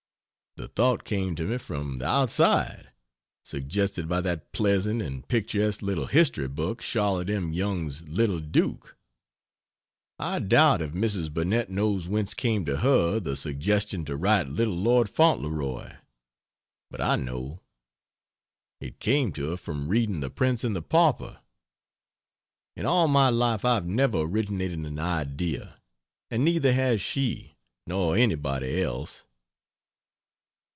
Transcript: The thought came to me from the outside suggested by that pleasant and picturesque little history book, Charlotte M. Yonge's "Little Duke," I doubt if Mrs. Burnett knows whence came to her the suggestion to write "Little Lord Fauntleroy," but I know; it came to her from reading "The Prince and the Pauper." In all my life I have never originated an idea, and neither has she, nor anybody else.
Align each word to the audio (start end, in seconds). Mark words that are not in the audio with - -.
The 0.57 0.67
thought 0.67 1.05
came 1.05 1.33
to 1.35 1.45
me 1.47 1.57
from 1.59 1.99
the 1.99 2.07
outside 2.07 2.91
suggested 3.41 4.09
by 4.09 4.19
that 4.19 4.51
pleasant 4.51 5.01
and 5.01 5.25
picturesque 5.25 5.81
little 5.81 6.07
history 6.07 6.49
book, 6.49 6.81
Charlotte 6.81 7.29
M. 7.29 7.53
Yonge's 7.53 8.01
"Little 8.05 8.41
Duke," 8.41 8.97
I 10.19 10.39
doubt 10.39 10.81
if 10.81 10.91
Mrs. 10.91 11.33
Burnett 11.33 11.69
knows 11.69 12.09
whence 12.09 12.33
came 12.33 12.65
to 12.65 12.79
her 12.79 13.21
the 13.21 13.37
suggestion 13.37 14.03
to 14.03 14.17
write 14.17 14.49
"Little 14.49 14.75
Lord 14.75 15.09
Fauntleroy," 15.09 15.93
but 16.89 16.99
I 16.99 17.15
know; 17.15 17.61
it 18.81 18.99
came 18.99 19.31
to 19.31 19.51
her 19.51 19.57
from 19.57 19.87
reading 19.87 20.19
"The 20.19 20.29
Prince 20.29 20.65
and 20.65 20.75
the 20.75 20.81
Pauper." 20.81 21.39
In 22.75 22.85
all 22.85 23.07
my 23.07 23.29
life 23.29 23.63
I 23.63 23.75
have 23.75 23.87
never 23.87 24.17
originated 24.19 24.79
an 24.79 24.99
idea, 24.99 25.79
and 26.29 26.43
neither 26.43 26.73
has 26.73 26.99
she, 27.01 27.55
nor 27.87 28.17
anybody 28.17 28.81
else. 28.81 29.25